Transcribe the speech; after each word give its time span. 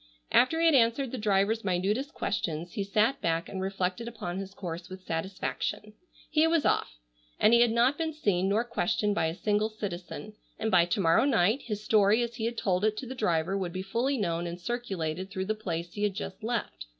After 0.31 0.59
he 0.59 0.65
had 0.65 0.73
answered 0.73 1.11
the 1.11 1.19
driver's 1.19 1.63
minutest 1.63 2.11
questions, 2.15 2.71
he 2.73 2.83
sat 2.83 3.21
back 3.21 3.47
and 3.47 3.61
reflected 3.61 4.07
upon 4.07 4.39
his 4.39 4.55
course 4.55 4.89
with 4.89 5.03
satisfaction. 5.05 5.93
He 6.31 6.47
was 6.47 6.65
off, 6.65 6.97
and 7.39 7.53
he 7.53 7.61
had 7.61 7.69
not 7.69 7.99
been 7.99 8.11
seen 8.11 8.49
nor 8.49 8.63
questioned 8.63 9.13
by 9.13 9.27
a 9.27 9.35
single 9.35 9.69
citizen, 9.69 10.33
and 10.57 10.71
by 10.71 10.85
to 10.85 10.99
morrow 10.99 11.25
night 11.25 11.61
his 11.61 11.83
story 11.83 12.23
as 12.23 12.37
he 12.37 12.45
had 12.45 12.57
told 12.57 12.83
it 12.83 12.97
to 12.97 13.05
the 13.05 13.13
driver 13.13 13.55
would 13.55 13.73
be 13.73 13.83
fully 13.83 14.17
known 14.17 14.47
and 14.47 14.59
circulated 14.59 15.29
through 15.29 15.45
the 15.45 15.53
place 15.53 15.93
he 15.93 16.01
had 16.01 16.15
just 16.15 16.43
left. 16.43 16.87